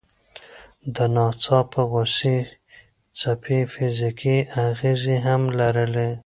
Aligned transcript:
د 0.95 0.97
ناڅاپه 1.15 1.81
غوسې 1.91 2.37
څپې 3.17 3.59
فزیکي 3.73 4.37
اغېزې 4.67 5.17
هم 5.25 5.41
لري. 5.59 6.09